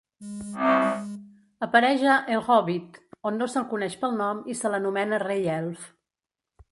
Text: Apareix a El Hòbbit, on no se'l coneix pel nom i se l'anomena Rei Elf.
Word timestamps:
Apareix 1.65 2.05
a 2.13 2.15
El 2.37 2.41
Hòbbit, 2.55 2.97
on 3.31 3.37
no 3.41 3.49
se'l 3.55 3.67
coneix 3.75 3.99
pel 4.05 4.15
nom 4.23 4.41
i 4.55 4.57
se 4.63 4.73
l'anomena 4.75 5.21
Rei 5.25 5.49
Elf. 5.59 5.85